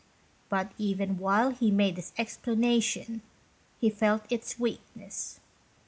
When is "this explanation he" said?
1.95-3.91